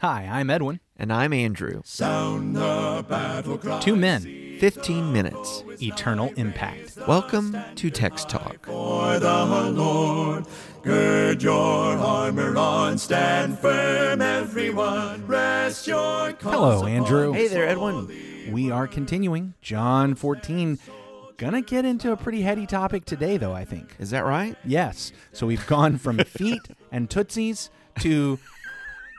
Hi, 0.00 0.26
I'm 0.30 0.48
Edwin. 0.48 0.80
And 0.96 1.12
I'm 1.12 1.34
Andrew. 1.34 1.82
Sound 1.84 2.56
the 2.56 3.04
battle 3.06 3.58
cry. 3.58 3.80
Two 3.80 3.96
men, 3.96 4.22
15 4.58 5.12
minutes. 5.12 5.62
eternal 5.82 6.32
impact. 6.36 6.96
Welcome 7.06 7.54
to 7.74 7.90
Text 7.90 8.30
Talk. 8.30 8.64
For 8.64 9.18
the 9.18 9.44
Lord, 9.74 10.46
gird 10.82 11.42
your 11.42 11.98
armor 11.98 12.56
on, 12.56 12.96
stand 12.96 13.58
firm, 13.58 14.22
everyone. 14.22 15.26
Rest 15.26 15.86
your 15.86 16.32
cause 16.32 16.54
Hello, 16.54 16.86
Andrew. 16.86 17.32
Hey 17.32 17.48
there, 17.48 17.68
Edwin. 17.68 18.10
We 18.50 18.70
are 18.70 18.86
continuing 18.86 19.52
John 19.60 20.14
14. 20.14 20.78
Gonna 21.36 21.60
get 21.60 21.84
into 21.84 22.10
a 22.10 22.16
pretty 22.16 22.40
heady 22.40 22.66
topic 22.66 23.04
today, 23.04 23.36
though, 23.36 23.52
I 23.52 23.66
think. 23.66 23.96
Is 23.98 24.08
that 24.12 24.24
right? 24.24 24.56
Yes. 24.64 25.12
So 25.32 25.46
we've 25.46 25.66
gone 25.66 25.98
from 25.98 26.16
feet 26.24 26.62
and 26.90 27.10
tootsies 27.10 27.68
to 28.00 28.38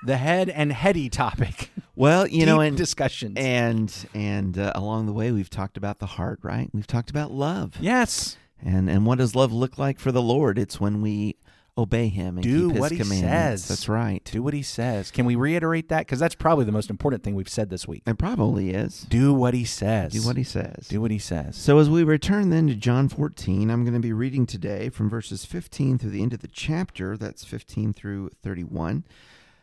the 0.05 0.17
head 0.17 0.49
and 0.49 0.71
heady 0.71 1.09
topic. 1.09 1.71
Well, 1.95 2.25
you 2.27 2.45
know, 2.45 2.57
Deep 2.59 2.69
and 2.69 2.77
discussions. 2.77 3.33
and 3.37 4.07
and 4.13 4.57
uh, 4.57 4.71
along 4.75 5.05
the 5.05 5.13
way, 5.13 5.31
we've 5.31 5.49
talked 5.49 5.77
about 5.77 5.99
the 5.99 6.05
heart, 6.07 6.39
right? 6.41 6.69
We've 6.73 6.87
talked 6.87 7.09
about 7.11 7.31
love, 7.31 7.75
yes. 7.79 8.37
and 8.63 8.89
and 8.89 9.05
what 9.05 9.17
does 9.19 9.35
love 9.35 9.51
look 9.53 9.77
like 9.77 9.99
for 9.99 10.11
the 10.11 10.21
Lord? 10.21 10.57
It's 10.57 10.79
when 10.79 11.01
we 11.01 11.35
obey 11.77 12.07
Him 12.07 12.37
and 12.37 12.43
Do 12.43 12.67
keep 12.67 12.71
His 12.73 12.79
what 12.79 12.91
He 12.91 12.97
commandments. 12.97 13.63
says. 13.63 13.67
That's 13.67 13.87
right. 13.89 14.23
Do 14.25 14.41
what 14.43 14.53
he 14.53 14.61
says. 14.61 15.09
Can 15.11 15.25
we 15.25 15.35
reiterate 15.35 15.89
that? 15.89 15.99
Because 15.99 16.19
that's 16.19 16.35
probably 16.35 16.65
the 16.65 16.71
most 16.71 16.89
important 16.89 17.23
thing 17.23 17.33
we've 17.35 17.47
said 17.49 17.69
this 17.69 17.87
week. 17.87 18.03
It 18.07 18.17
probably 18.17 18.71
is. 18.71 19.05
Do 19.09 19.33
what 19.33 19.53
he 19.53 19.63
says. 19.63 20.11
Do 20.13 20.21
what 20.25 20.37
He 20.37 20.43
says. 20.43 20.87
Do 20.89 20.99
what 21.01 21.11
he 21.11 21.19
says. 21.19 21.55
So 21.55 21.77
as 21.79 21.89
we 21.89 22.03
return 22.03 22.49
then 22.49 22.67
to 22.67 22.75
John 22.75 23.07
14, 23.09 23.69
I'm 23.69 23.83
going 23.83 23.93
to 23.93 23.99
be 23.99 24.11
reading 24.13 24.45
today 24.45 24.89
from 24.89 25.09
verses 25.09 25.45
15 25.45 25.97
through 25.97 26.09
the 26.11 26.21
end 26.21 26.33
of 26.33 26.39
the 26.39 26.47
chapter. 26.47 27.15
That's 27.15 27.45
15 27.45 27.93
through 27.93 28.31
31. 28.43 29.03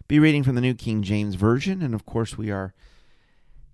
Be 0.08 0.18
reading 0.18 0.42
from 0.42 0.54
the 0.54 0.62
New 0.62 0.72
King 0.74 1.02
James 1.02 1.34
Version, 1.34 1.82
and 1.82 1.94
of 1.94 2.06
course 2.06 2.38
we 2.38 2.50
are 2.50 2.72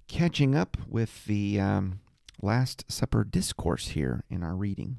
catching 0.08 0.56
up 0.56 0.76
with 0.88 1.24
the 1.26 1.60
um, 1.60 2.00
Last 2.42 2.84
Supper 2.90 3.22
discourse 3.22 3.88
here 3.88 4.24
in 4.28 4.42
our 4.42 4.56
reading. 4.56 4.98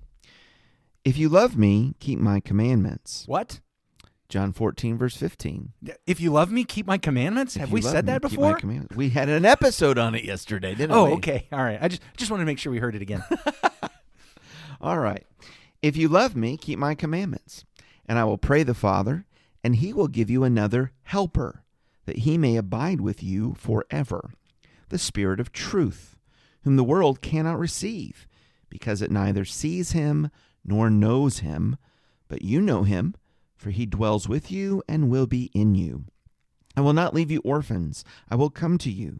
If 1.03 1.17
you 1.17 1.27
love 1.27 1.57
me, 1.57 1.93
keep 1.99 2.19
my 2.19 2.39
commandments. 2.39 3.25
What? 3.27 3.59
John 4.29 4.53
14, 4.53 4.97
verse 4.97 5.17
15. 5.17 5.73
If 6.07 6.21
you 6.21 6.31
love 6.31 6.51
me, 6.51 6.63
keep 6.63 6.87
my 6.87 6.97
commandments. 6.97 7.57
If 7.57 7.59
Have 7.59 7.69
you 7.69 7.75
we 7.75 7.81
love 7.81 7.91
said 7.91 8.05
me, 8.05 8.13
that 8.13 8.21
keep 8.21 8.39
my 8.39 8.47
before? 8.47 8.59
commandments. 8.59 8.95
We 8.95 9.09
had 9.09 9.27
an 9.27 9.43
episode 9.43 9.97
on 9.97 10.15
it 10.15 10.23
yesterday, 10.23 10.73
didn't 10.73 10.95
we? 10.95 10.97
Oh, 10.97 11.13
okay. 11.15 11.47
All 11.51 11.63
right. 11.63 11.77
I 11.81 11.89
just 11.89 12.01
just 12.15 12.31
wanted 12.31 12.43
to 12.43 12.47
make 12.47 12.59
sure 12.59 12.71
we 12.71 12.79
heard 12.79 12.95
it 12.95 13.01
again. 13.01 13.23
All 14.81 14.97
right. 14.97 15.25
If 15.81 15.97
you 15.97 16.07
love 16.07 16.35
me, 16.35 16.55
keep 16.55 16.79
my 16.79 16.95
commandments. 16.95 17.65
And 18.07 18.17
I 18.17 18.23
will 18.23 18.37
pray 18.37 18.63
the 18.63 18.73
Father, 18.73 19.25
and 19.65 19.77
he 19.77 19.91
will 19.91 20.07
give 20.07 20.29
you 20.29 20.43
another 20.43 20.91
helper, 21.01 21.63
that 22.05 22.19
he 22.19 22.37
may 22.37 22.55
abide 22.55 23.01
with 23.01 23.23
you 23.23 23.55
forever. 23.57 24.29
The 24.89 24.99
Spirit 24.99 25.39
of 25.39 25.51
truth, 25.51 26.15
whom 26.63 26.75
the 26.75 26.83
world 26.83 27.19
cannot 27.19 27.57
receive, 27.57 28.27
because 28.69 29.01
it 29.01 29.09
neither 29.09 29.43
sees 29.43 29.93
him 29.93 30.29
nor 30.63 30.91
knows 30.91 31.39
him. 31.39 31.77
But 32.27 32.43
you 32.43 32.61
know 32.61 32.83
him, 32.83 33.15
for 33.57 33.71
he 33.71 33.87
dwells 33.87 34.29
with 34.29 34.51
you 34.51 34.83
and 34.87 35.09
will 35.09 35.25
be 35.25 35.49
in 35.55 35.73
you. 35.73 36.05
I 36.77 36.81
will 36.81 36.93
not 36.93 37.15
leave 37.15 37.31
you 37.31 37.41
orphans, 37.43 38.05
I 38.29 38.35
will 38.35 38.51
come 38.51 38.77
to 38.77 38.91
you. 38.91 39.19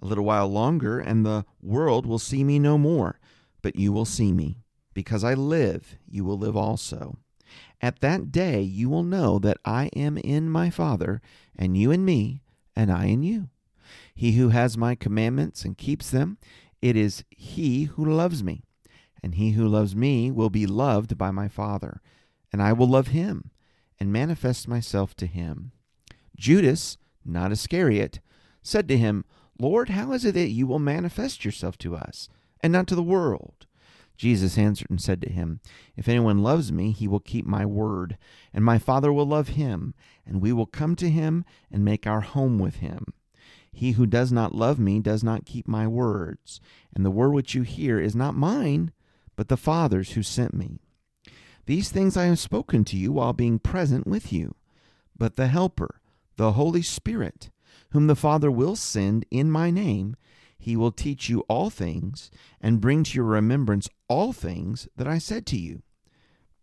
A 0.00 0.06
little 0.06 0.24
while 0.24 0.46
longer, 0.46 1.00
and 1.00 1.26
the 1.26 1.44
world 1.60 2.06
will 2.06 2.20
see 2.20 2.44
me 2.44 2.60
no 2.60 2.78
more, 2.78 3.18
but 3.62 3.74
you 3.74 3.92
will 3.92 4.04
see 4.04 4.32
me. 4.32 4.58
Because 4.94 5.24
I 5.24 5.34
live, 5.34 5.96
you 6.08 6.22
will 6.22 6.38
live 6.38 6.56
also. 6.56 7.16
At 7.80 8.00
that 8.00 8.30
day 8.30 8.62
you 8.62 8.88
will 8.88 9.02
know 9.02 9.38
that 9.40 9.58
I 9.64 9.86
am 9.96 10.16
in 10.18 10.48
my 10.48 10.70
Father, 10.70 11.20
and 11.56 11.76
you 11.76 11.90
in 11.90 12.04
me, 12.04 12.42
and 12.76 12.90
I 12.90 13.06
in 13.06 13.22
you. 13.22 13.48
He 14.14 14.32
who 14.32 14.50
has 14.50 14.78
my 14.78 14.94
commandments 14.94 15.64
and 15.64 15.76
keeps 15.76 16.10
them, 16.10 16.38
it 16.80 16.96
is 16.96 17.24
he 17.30 17.84
who 17.84 18.04
loves 18.04 18.42
me. 18.42 18.62
And 19.22 19.36
he 19.36 19.52
who 19.52 19.68
loves 19.68 19.94
me 19.94 20.30
will 20.30 20.50
be 20.50 20.66
loved 20.66 21.16
by 21.16 21.30
my 21.30 21.48
Father, 21.48 22.00
and 22.52 22.60
I 22.60 22.72
will 22.72 22.88
love 22.88 23.08
him, 23.08 23.50
and 24.00 24.12
manifest 24.12 24.66
myself 24.66 25.14
to 25.16 25.26
him. 25.26 25.72
Judas, 26.36 26.98
not 27.24 27.52
Iscariot, 27.52 28.20
said 28.62 28.88
to 28.88 28.98
him, 28.98 29.24
Lord, 29.58 29.90
how 29.90 30.12
is 30.12 30.24
it 30.24 30.32
that 30.32 30.48
you 30.48 30.66
will 30.66 30.80
manifest 30.80 31.44
yourself 31.44 31.78
to 31.78 31.94
us, 31.94 32.28
and 32.60 32.72
not 32.72 32.88
to 32.88 32.96
the 32.96 33.02
world? 33.02 33.66
Jesus 34.16 34.58
answered 34.58 34.90
and 34.90 35.00
said 35.00 35.20
to 35.22 35.32
him, 35.32 35.60
If 35.96 36.08
anyone 36.08 36.42
loves 36.42 36.70
me, 36.70 36.92
he 36.92 37.08
will 37.08 37.20
keep 37.20 37.46
my 37.46 37.66
word, 37.66 38.18
and 38.52 38.64
my 38.64 38.78
Father 38.78 39.12
will 39.12 39.26
love 39.26 39.48
him, 39.48 39.94
and 40.26 40.40
we 40.40 40.52
will 40.52 40.66
come 40.66 40.94
to 40.96 41.10
him 41.10 41.44
and 41.70 41.84
make 41.84 42.06
our 42.06 42.20
home 42.20 42.58
with 42.58 42.76
him. 42.76 43.12
He 43.72 43.92
who 43.92 44.06
does 44.06 44.30
not 44.30 44.54
love 44.54 44.78
me 44.78 45.00
does 45.00 45.24
not 45.24 45.46
keep 45.46 45.66
my 45.66 45.86
words, 45.86 46.60
and 46.94 47.04
the 47.04 47.10
word 47.10 47.32
which 47.32 47.54
you 47.54 47.62
hear 47.62 47.98
is 47.98 48.14
not 48.14 48.34
mine, 48.34 48.92
but 49.34 49.48
the 49.48 49.56
Father's 49.56 50.12
who 50.12 50.22
sent 50.22 50.52
me. 50.52 50.78
These 51.66 51.90
things 51.90 52.16
I 52.16 52.26
have 52.26 52.38
spoken 52.38 52.84
to 52.86 52.96
you 52.96 53.12
while 53.12 53.32
being 53.32 53.58
present 53.58 54.06
with 54.06 54.32
you. 54.32 54.54
But 55.16 55.36
the 55.36 55.46
Helper, 55.46 56.00
the 56.36 56.52
Holy 56.52 56.82
Spirit, 56.82 57.50
whom 57.90 58.08
the 58.08 58.16
Father 58.16 58.50
will 58.50 58.76
send 58.76 59.24
in 59.30 59.50
my 59.50 59.70
name, 59.70 60.16
he 60.62 60.76
will 60.76 60.92
teach 60.92 61.28
you 61.28 61.40
all 61.48 61.70
things 61.70 62.30
and 62.60 62.80
bring 62.80 63.02
to 63.02 63.16
your 63.16 63.24
remembrance 63.24 63.88
all 64.06 64.32
things 64.32 64.86
that 64.96 65.08
I 65.08 65.18
said 65.18 65.44
to 65.46 65.58
you. 65.58 65.82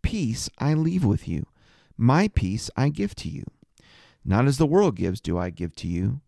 Peace 0.00 0.48
I 0.58 0.72
leave 0.72 1.04
with 1.04 1.28
you, 1.28 1.44
my 1.98 2.28
peace 2.28 2.70
I 2.78 2.88
give 2.88 3.14
to 3.16 3.28
you. 3.28 3.44
Not 4.24 4.46
as 4.46 4.56
the 4.56 4.64
world 4.64 4.96
gives, 4.96 5.20
do 5.20 5.36
I 5.36 5.50
give 5.50 5.76
to 5.76 5.86
you. 5.86 6.22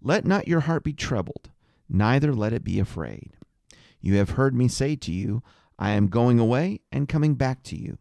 Let 0.00 0.24
not 0.24 0.46
your 0.46 0.60
heart 0.60 0.84
be 0.84 0.92
troubled, 0.92 1.50
neither 1.88 2.32
let 2.32 2.52
it 2.52 2.62
be 2.62 2.78
afraid. 2.78 3.32
You 4.00 4.14
have 4.18 4.30
heard 4.30 4.54
me 4.54 4.68
say 4.68 4.94
to 4.94 5.10
you, 5.10 5.42
I 5.80 5.90
am 5.90 6.06
going 6.06 6.38
away 6.38 6.78
and 6.92 7.08
coming 7.08 7.34
back 7.34 7.64
to 7.64 7.76
you. 7.76 7.98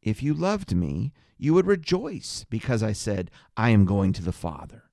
If 0.00 0.22
you 0.22 0.32
loved 0.32 0.74
me, 0.74 1.12
you 1.36 1.52
would 1.52 1.66
rejoice 1.66 2.46
because 2.48 2.82
I 2.82 2.92
said, 2.92 3.30
I 3.58 3.68
am 3.68 3.84
going 3.84 4.14
to 4.14 4.24
the 4.24 4.32
Father, 4.32 4.84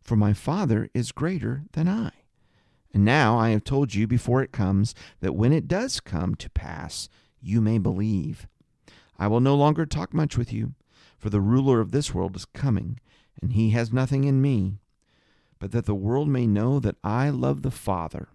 for 0.00 0.16
my 0.16 0.32
Father 0.32 0.88
is 0.94 1.12
greater 1.12 1.64
than 1.72 1.90
I. 1.90 2.12
And 2.94 3.04
now 3.04 3.38
I 3.38 3.50
have 3.50 3.64
told 3.64 3.94
you 3.94 4.06
before 4.06 4.42
it 4.42 4.52
comes, 4.52 4.94
that 5.20 5.34
when 5.34 5.52
it 5.52 5.68
does 5.68 6.00
come 6.00 6.34
to 6.36 6.50
pass, 6.50 7.08
you 7.40 7.60
may 7.60 7.78
believe. 7.78 8.46
I 9.18 9.28
will 9.28 9.40
no 9.40 9.54
longer 9.54 9.86
talk 9.86 10.12
much 10.12 10.36
with 10.36 10.52
you, 10.52 10.74
for 11.18 11.30
the 11.30 11.40
ruler 11.40 11.80
of 11.80 11.92
this 11.92 12.12
world 12.12 12.36
is 12.36 12.44
coming, 12.44 12.98
and 13.40 13.52
he 13.52 13.70
has 13.70 13.92
nothing 13.92 14.24
in 14.24 14.42
me. 14.42 14.78
But 15.58 15.72
that 15.72 15.86
the 15.86 15.94
world 15.94 16.28
may 16.28 16.46
know 16.46 16.80
that 16.80 16.96
I 17.04 17.30
love 17.30 17.62
the 17.62 17.70
Father, 17.70 18.28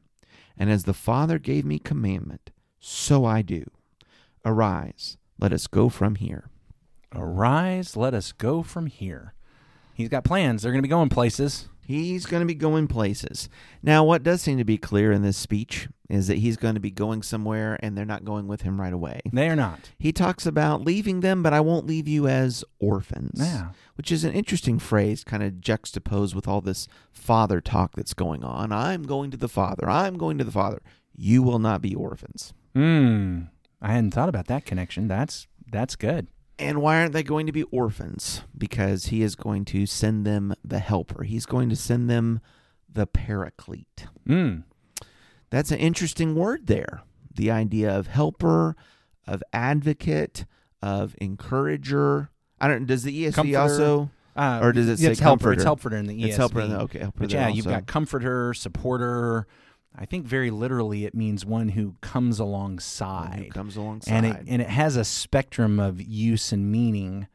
and 0.57 0.72
as 0.72 0.85
the 0.85 0.94
Father 0.94 1.38
gave 1.40 1.66
me 1.66 1.78
commandment, 1.78 2.51
so 2.79 3.25
I 3.25 3.41
do. 3.41 3.66
Arise, 4.46 5.17
let 5.40 5.51
us 5.51 5.67
go 5.67 5.90
from 5.90 6.16
here. 6.16 6.50
Arise, 7.13 7.96
let 7.96 8.13
us 8.13 8.31
go 8.31 8.63
from 8.63 8.88
here. 8.88 9.34
He's 9.94 10.09
got 10.09 10.23
plans. 10.23 10.62
They're 10.62 10.72
going 10.72 10.81
to 10.81 10.88
be 10.88 10.90
going 10.90 11.09
places. 11.09 11.69
He's 11.87 12.25
going 12.25 12.41
to 12.41 12.45
be 12.45 12.53
going 12.53 12.89
places. 12.89 13.47
Now, 13.81 14.03
what 14.03 14.21
does 14.21 14.41
seem 14.41 14.57
to 14.57 14.65
be 14.65 14.77
clear 14.77 15.13
in 15.13 15.21
this 15.21 15.37
speech 15.37 15.87
is 16.09 16.27
that 16.27 16.39
he's 16.39 16.57
going 16.57 16.73
to 16.73 16.81
be 16.81 16.91
going 16.91 17.23
somewhere 17.23 17.79
and 17.81 17.97
they're 17.97 18.03
not 18.03 18.25
going 18.25 18.45
with 18.45 18.63
him 18.63 18.81
right 18.81 18.91
away. 18.91 19.21
They 19.31 19.47
are 19.47 19.55
not. 19.55 19.91
He 19.97 20.11
talks 20.11 20.45
about 20.45 20.81
leaving 20.81 21.21
them, 21.21 21.41
but 21.41 21.53
I 21.53 21.61
won't 21.61 21.87
leave 21.87 22.05
you 22.05 22.27
as 22.27 22.65
orphans. 22.79 23.39
Yeah. 23.39 23.69
Which 23.95 24.11
is 24.11 24.25
an 24.25 24.33
interesting 24.33 24.79
phrase, 24.79 25.23
kind 25.23 25.41
of 25.41 25.61
juxtaposed 25.61 26.35
with 26.35 26.45
all 26.45 26.59
this 26.59 26.89
father 27.09 27.61
talk 27.61 27.93
that's 27.95 28.13
going 28.13 28.43
on. 28.43 28.73
I'm 28.73 29.03
going 29.03 29.31
to 29.31 29.37
the 29.37 29.47
Father. 29.47 29.89
I'm 29.89 30.17
going 30.17 30.37
to 30.39 30.43
the 30.43 30.51
Father. 30.51 30.81
You 31.15 31.41
will 31.41 31.59
not 31.59 31.81
be 31.81 31.95
orphans. 31.95 32.53
Hmm. 32.75 33.43
I 33.81 33.93
hadn't 33.93 34.11
thought 34.11 34.27
about 34.27 34.47
that 34.47 34.65
connection. 34.65 35.07
That's 35.07 35.47
that's 35.71 35.95
good. 35.95 36.27
And 36.59 36.81
why 36.81 37.00
aren't 37.00 37.13
they 37.13 37.23
going 37.23 37.45
to 37.45 37.51
be 37.51 37.63
orphans? 37.63 38.41
Because 38.57 39.07
he 39.07 39.22
is 39.22 39.35
going 39.35 39.66
to 39.66 39.85
send 39.85 40.25
them 40.25 40.56
the 40.63 40.79
helper. 40.79 41.23
He's 41.23 41.45
going 41.45 41.69
to 41.69 41.75
send 41.75 42.09
them 42.09 42.40
the 42.91 43.05
paraclete. 43.05 44.08
Hmm. 44.26 44.59
That's 45.49 45.72
an 45.72 45.78
interesting 45.78 46.35
word 46.35 46.67
there. 46.67 47.02
The 47.34 47.52
idea 47.52 47.96
of 47.96 48.08
helper, 48.08 48.76
of 49.28 49.43
advocate, 49.53 50.46
of 50.81 51.16
encourager. 51.22 52.31
I 52.59 52.67
don't. 52.67 52.85
Does 52.87 53.03
the 53.03 53.26
ESV 53.26 53.34
Comforter. 53.35 53.59
also? 53.59 54.09
Uh, 54.35 54.59
Or 54.61 54.72
does 54.72 54.87
it 54.87 54.93
it's 54.93 55.20
say 55.20 55.23
helper? 55.23 55.53
It's 55.53 55.64
comforter? 55.64 55.96
helper 55.96 55.96
in 55.96 56.05
the 56.08 56.14
ESV. 56.23 56.28
It's 56.28 56.37
helper 56.37 56.61
in 56.61 56.70
the 56.72 56.79
okay. 56.81 56.99
Helper 56.99 57.20
But 57.22 57.31
yeah, 57.31 57.47
you've 57.47 57.66
got 57.66 57.87
comforter, 57.87 58.53
supporter. 58.53 59.47
I 59.95 60.05
think 60.05 60.25
very 60.25 60.51
literally 60.51 61.05
it 61.05 61.16
means 61.16 61.45
one 61.45 61.69
who 61.69 61.95
comes 62.01 62.39
alongside. 62.39 63.45
who 63.45 63.49
comes 63.51 63.75
alongside. 63.78 64.13
and 64.13 64.25
it 64.25 64.37
and 64.47 64.61
it 64.61 64.69
has 64.69 64.95
a 64.95 65.03
spectrum 65.05 65.79
of 65.79 66.01
use 66.01 66.51
and 66.51 66.72
meaning 66.72 67.28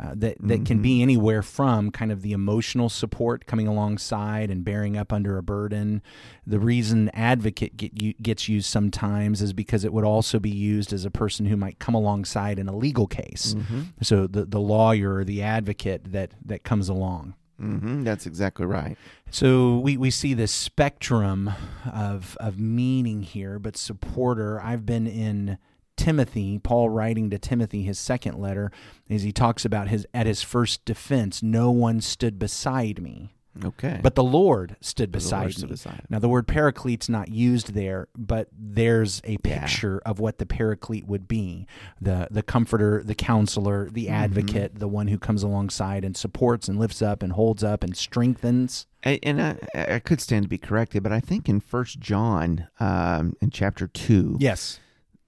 uh, 0.00 0.14
that 0.16 0.36
that 0.40 0.64
can 0.64 0.80
Mhm. 0.80 0.82
be 0.82 1.02
anywhere 1.02 1.42
from 1.42 1.90
kind 1.92 2.10
of 2.10 2.22
the 2.22 2.32
emotional 2.32 2.88
support 2.88 3.46
coming 3.46 3.68
alongside 3.68 4.50
and 4.50 4.64
bearing 4.64 4.96
up 4.96 5.12
under 5.12 5.38
a 5.38 5.42
burden. 5.44 6.02
The 6.44 6.58
reason 6.58 7.08
advocate 7.14 7.76
get 7.76 8.20
gets 8.22 8.48
used 8.48 8.66
sometimes 8.66 9.40
is 9.40 9.52
because 9.52 9.84
it 9.84 9.92
would 9.92 10.04
also 10.04 10.40
be 10.40 10.50
used 10.50 10.92
as 10.92 11.04
a 11.04 11.10
person 11.10 11.46
who 11.46 11.56
might 11.56 11.78
come 11.78 11.94
alongside 11.94 12.58
in 12.58 12.68
a 12.68 12.76
legal 12.76 13.06
case. 13.06 13.54
Mhm. 13.54 13.92
So 14.02 14.26
the 14.26 14.44
the 14.44 14.60
lawyer 14.60 15.16
or 15.16 15.24
the 15.24 15.40
advocate 15.42 16.10
that 16.12 16.32
that 16.44 16.64
comes 16.64 16.88
along. 16.88 17.34
Hmm 17.62 18.02
That's 18.02 18.26
exactly 18.26 18.66
right. 18.66 18.98
So 19.30 19.78
we, 19.78 19.96
we 19.96 20.10
see 20.10 20.34
this 20.34 20.52
spectrum 20.52 21.50
of 21.90 22.36
of 22.40 22.58
meaning 22.58 23.22
here, 23.22 23.58
but 23.58 23.76
supporter. 23.76 24.60
I've 24.60 24.84
been 24.84 25.06
in 25.06 25.58
Timothy, 25.96 26.58
Paul 26.58 26.90
writing 26.90 27.30
to 27.30 27.38
Timothy 27.38 27.82
his 27.82 27.98
second 27.98 28.38
letter, 28.38 28.72
as 29.08 29.22
he 29.22 29.32
talks 29.32 29.64
about 29.64 29.88
his 29.88 30.06
at 30.12 30.26
his 30.26 30.42
first 30.42 30.84
defense, 30.84 31.42
no 31.42 31.70
one 31.70 32.00
stood 32.00 32.38
beside 32.38 33.00
me. 33.00 33.30
Okay. 33.64 34.00
But 34.02 34.14
the 34.14 34.24
Lord 34.24 34.76
stood 34.80 35.12
beside 35.12 35.58
me. 35.58 35.68
beside. 35.68 36.04
Now, 36.08 36.18
the 36.18 36.28
word 36.28 36.46
paraclete's 36.48 37.08
not 37.08 37.28
used 37.28 37.74
there, 37.74 38.08
but 38.16 38.48
there's 38.58 39.20
a 39.24 39.32
Yeah. 39.32 39.36
picture 39.60 40.00
of 40.06 40.18
what 40.18 40.38
the 40.38 40.46
paraclete 40.46 41.06
would 41.06 41.28
be 41.28 41.66
the, 42.00 42.28
the 42.30 42.42
comforter, 42.42 43.02
the 43.04 43.14
counselor, 43.14 43.90
the 43.90 44.06
Mm-hmm. 44.06 44.14
advocate, 44.14 44.78
the 44.78 44.88
one 44.88 45.08
who 45.08 45.18
comes 45.18 45.42
alongside 45.42 46.04
and 46.04 46.16
supports 46.16 46.66
and 46.68 46.78
lifts 46.78 47.02
up 47.02 47.22
and 47.22 47.32
holds 47.34 47.62
up 47.62 47.84
and 47.84 47.94
strengthens. 47.96 48.86
I- 49.04 49.20
and 49.22 49.42
I, 49.42 49.56
I 49.74 49.98
could 49.98 50.20
stand 50.20 50.44
to 50.44 50.48
be 50.48 50.58
corrected, 50.58 51.02
but 51.02 51.12
I 51.12 51.20
think 51.20 51.48
in 51.48 51.60
First 51.60 52.00
John, 52.00 52.68
um, 52.80 53.34
in 53.40 53.50
chapter 53.50 53.86
two, 53.86 54.36
Yes. 54.40 54.80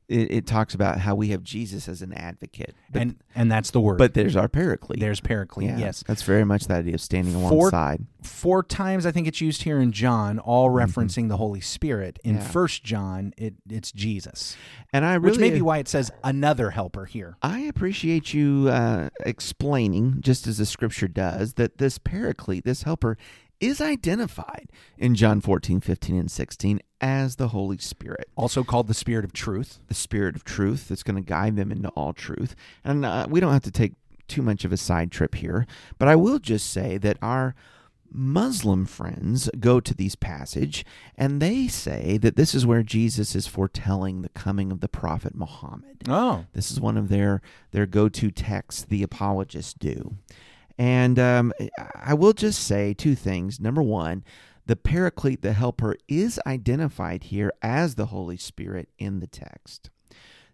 It, 0.09 0.31
it 0.31 0.47
talks 0.47 0.75
about 0.75 0.99
how 0.99 1.15
we 1.15 1.29
have 1.29 1.43
Jesus 1.43 1.89
as 1.89 2.03
an 2.03 2.13
advocate, 2.13 2.75
but 2.93 3.03
and, 3.03 3.17
and 3.35 3.51
that's 3.51 3.71
the 3.71 3.81
word. 3.81 3.97
but 3.99 4.13
there's 4.15 4.37
our 4.37 4.49
paraclete. 4.49 5.01
there's 5.01 5.21
paraclete, 5.21 5.71
Yeah, 5.71 5.79
yes. 5.79 6.05
that's 6.07 6.23
very 6.23 6.45
much 6.45 6.67
the 6.67 6.75
idea 6.75 6.95
of 6.95 7.01
standing 7.01 7.35
Four- 7.35 7.53
alongside. 7.53 8.07
Four 8.23 8.63
times 8.63 9.05
I 9.07 9.13
think 9.13 9.27
it's 9.27 9.41
used 9.41 9.63
here 9.63 9.79
in 9.81 9.93
John, 9.93 10.39
all 10.39 10.71
referencing 10.71 11.29
the 11.29 11.37
Holy 11.37 11.61
Spirit. 11.61 12.19
In 12.25 12.35
Mm-hmm. 12.37 12.43
Yeah. 12.43 12.49
First 12.51 12.85
John, 12.85 13.33
it, 13.37 13.55
it's 13.71 13.93
Jesus, 13.93 14.57
And 14.93 15.05
I 15.05 15.15
really, 15.15 15.31
which 15.33 15.41
may 15.41 15.51
be 15.51 15.63
why 15.63 15.79
it 15.79 15.89
says 15.89 16.11
another 16.23 16.71
helper 16.71 17.05
here. 17.07 17.37
I 17.43 17.61
appreciate 17.61 18.33
you 18.35 18.69
uh, 18.71 19.09
explaining, 19.25 20.19
just 20.21 20.47
as 20.47 20.59
the 20.59 20.67
scripture 20.67 21.09
does, 21.09 21.55
that 21.55 21.79
this 21.79 21.99
paraclete, 21.99 22.65
this 22.65 22.83
helper, 22.85 23.17
is 23.61 23.81
identified 23.81 24.71
in 24.99 25.15
John 25.15 25.41
14, 25.41 25.81
15, 25.81 26.17
and 26.19 26.31
16 26.31 26.81
as 27.05 27.37
the 27.37 27.49
Holy 27.49 27.77
Spirit. 27.77 28.31
Also 28.35 28.65
called 28.65 28.89
the 28.89 28.95
Spirit 28.95 29.27
of 29.27 29.35
Truth. 29.35 29.79
the 29.89 29.95
spirit 29.95 30.35
of 30.35 30.43
truth 30.43 30.89
that's 30.89 31.03
going 31.03 31.23
to 31.23 31.29
guide 31.29 31.55
them 31.55 31.71
into 31.71 31.91
all 31.91 32.15
truth. 32.15 32.57
And 32.83 33.05
uh, 33.05 33.27
we 33.29 33.41
don't 33.41 33.53
have 33.53 33.63
to 33.65 33.71
take 33.71 33.93
too 34.27 34.41
much 34.41 34.65
of 34.65 34.73
a 34.73 34.79
side 34.79 35.13
trip 35.13 35.35
here, 35.35 35.67
but 35.99 36.09
I 36.09 36.17
will 36.17 36.39
just 36.39 36.71
say 36.71 36.97
that 36.97 37.19
our 37.21 37.55
Muslim 38.11 38.87
friends 38.87 39.51
go 39.61 39.81
to 39.81 39.93
these 39.93 40.15
passage 40.15 40.87
and 41.19 41.43
they 41.43 41.69
say 41.69 42.17
that 42.17 42.37
this 42.37 42.55
is 42.55 42.65
where 42.65 42.83
Jesus 42.83 43.35
is 43.35 43.47
foretelling 43.47 44.23
the 44.23 44.31
coming 44.31 44.73
of 44.73 44.81
the 44.81 44.89
prophet 44.89 45.35
Muhammad. 45.35 46.05
Oh. 46.09 46.47
This 46.55 46.71
is 46.71 46.81
one 46.81 46.97
of 46.97 47.11
their 47.11 47.43
their 47.73 47.85
go-to 47.85 48.31
texts 48.31 48.83
the 48.83 49.03
apologists 49.03 49.75
do. 49.75 50.17
And 50.79 51.19
um, 51.19 51.53
I 51.95 52.15
will 52.15 52.33
just 52.33 52.65
say 52.65 52.95
two 52.95 53.15
things. 53.15 53.61
Number 53.61 53.83
one, 53.83 54.25
the 54.67 54.77
paraclete, 54.77 55.43
the 55.43 55.53
helper, 55.53 55.97
is 56.09 56.41
identified 56.47 57.25
here 57.25 57.53
as 57.63 57.95
the 57.95 58.07
Holy 58.07 58.37
Spirit 58.37 58.89
in 58.99 59.21
the 59.21 59.27
text. 59.27 59.91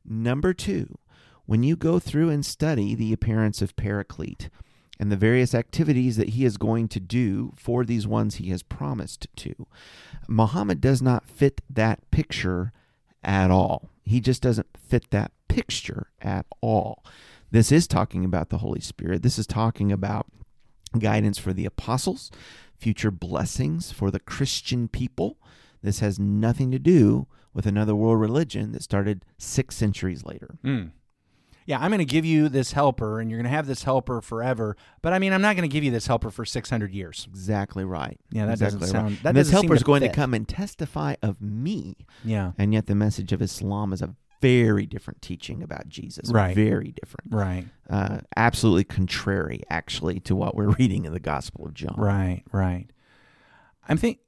Number 0.04 0.52
two, 0.52 0.98
when 1.46 1.62
you 1.62 1.76
go 1.76 1.98
through 1.98 2.30
and 2.30 2.44
study 2.44 2.94
the 2.94 3.12
appearance 3.12 3.60
of 3.62 3.76
paraclete 3.76 4.50
and 4.98 5.10
the 5.10 5.16
various 5.16 5.54
activities 5.54 6.16
that 6.16 6.30
he 6.30 6.44
is 6.44 6.56
going 6.56 6.88
to 6.88 7.00
do 7.00 7.52
for 7.56 7.84
these 7.84 8.06
ones 8.06 8.36
he 8.36 8.50
has 8.50 8.62
promised 8.62 9.26
to, 9.36 9.66
Muhammad 10.28 10.80
does 10.80 11.00
not 11.00 11.28
fit 11.28 11.60
that 11.68 12.08
picture 12.10 12.72
at 13.22 13.50
all. 13.50 13.90
He 14.04 14.20
just 14.20 14.42
doesn't 14.42 14.68
fit 14.76 15.10
that 15.10 15.32
picture 15.48 16.08
at 16.20 16.46
all. 16.60 17.04
This 17.50 17.72
is 17.72 17.86
talking 17.86 18.24
about 18.24 18.50
the 18.50 18.58
Holy 18.58 18.80
Spirit. 18.80 19.22
This 19.22 19.38
is 19.38 19.46
talking 19.46 19.90
about 19.90 20.26
guidance 20.98 21.38
for 21.38 21.52
the 21.52 21.66
apostles, 21.66 22.30
future 22.80 23.10
blessings 23.10 23.92
for 23.92 24.10
the 24.10 24.20
Christian 24.20 24.88
people. 24.88 25.38
This 25.82 26.00
has 26.00 26.18
nothing 26.18 26.70
to 26.70 26.78
do 26.78 27.26
with 27.52 27.66
another 27.66 27.94
world 27.94 28.20
religion 28.20 28.72
that 28.72 28.82
started 28.82 29.24
six 29.38 29.76
centuries 29.76 30.24
later. 30.24 30.58
Mm. 30.64 30.92
Yeah, 31.66 31.78
I'm 31.78 31.90
going 31.90 31.98
to 31.98 32.04
give 32.04 32.24
you 32.24 32.48
this 32.48 32.72
helper, 32.72 33.20
and 33.20 33.30
you're 33.30 33.38
going 33.38 33.50
to 33.50 33.54
have 33.56 33.66
this 33.66 33.84
helper 33.84 34.20
forever. 34.20 34.76
But 35.02 35.12
I 35.12 35.18
mean, 35.18 35.32
I'm 35.32 35.42
not 35.42 35.56
going 35.56 35.68
to 35.68 35.72
give 35.72 35.84
you 35.84 35.90
this 35.90 36.06
helper 36.06 36.30
for 36.30 36.44
600 36.44 36.92
years. 36.92 37.28
Exactly 37.30 37.84
right. 37.84 38.18
Yeah, 38.32 38.46
that 38.46 38.52
exactly 38.52 38.80
doesn't 38.80 38.92
sound. 38.92 39.18
That 39.22 39.30
and 39.30 39.36
this 39.36 39.50
helper 39.50 39.74
is 39.74 39.82
going 39.82 40.00
fit. 40.02 40.08
to 40.08 40.14
come 40.16 40.34
and 40.34 40.48
testify 40.48 41.14
of 41.22 41.40
me. 41.40 41.96
Yeah, 42.24 42.52
And 42.58 42.72
yet 42.72 42.86
the 42.86 42.94
message 42.94 43.32
of 43.32 43.42
Islam 43.42 43.92
is 43.92 44.02
a 44.02 44.16
very 44.40 44.86
different 44.86 45.22
teaching 45.22 45.62
about 45.62 45.88
Jesus. 45.88 46.30
Right. 46.30 46.54
Very 46.54 46.92
different. 46.92 47.32
right, 47.32 47.66
Uh, 47.88 48.18
absolutely 48.36 48.84
contrary, 48.84 49.62
actually, 49.70 50.20
to 50.20 50.34
what 50.36 50.54
we're 50.54 50.70
reading 50.78 51.04
in 51.04 51.12
the 51.12 51.20
Gospel 51.20 51.66
of 51.66 51.74
John. 51.74 51.94
right, 51.98 52.42
right. 52.52 52.86
I'm 53.88 53.96
think. 53.96 54.18